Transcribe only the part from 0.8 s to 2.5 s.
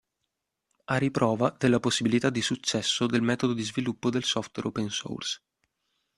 A riprova della possibilità di